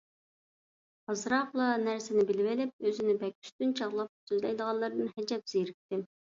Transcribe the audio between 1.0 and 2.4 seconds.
ئازراقلا نەرسىنى